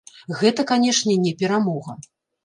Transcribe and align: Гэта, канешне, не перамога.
Гэта, 0.37 0.63
канешне, 0.71 1.17
не 1.25 1.33
перамога. 1.41 1.95